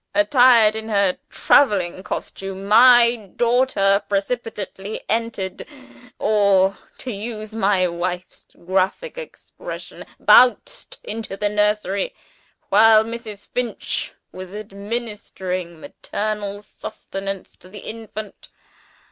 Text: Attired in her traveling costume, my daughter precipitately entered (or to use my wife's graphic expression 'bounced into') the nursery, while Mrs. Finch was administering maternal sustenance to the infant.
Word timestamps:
Attired 0.15 0.75
in 0.75 0.89
her 0.89 1.19
traveling 1.29 2.01
costume, 2.01 2.65
my 2.65 3.29
daughter 3.35 4.01
precipitately 4.09 5.01
entered 5.07 5.67
(or 6.17 6.75
to 6.97 7.11
use 7.11 7.53
my 7.53 7.87
wife's 7.87 8.47
graphic 8.65 9.15
expression 9.19 10.03
'bounced 10.19 10.99
into') 11.03 11.37
the 11.37 11.49
nursery, 11.49 12.15
while 12.69 13.03
Mrs. 13.03 13.47
Finch 13.49 14.13
was 14.31 14.55
administering 14.55 15.79
maternal 15.79 16.63
sustenance 16.63 17.55
to 17.57 17.69
the 17.69 17.81
infant. 17.81 18.49